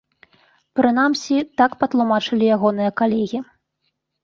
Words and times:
Прынамсі, 0.79 1.37
так 1.61 1.77
патлумачылі 1.85 2.51
ягоныя 2.55 2.91
калегі. 3.05 3.39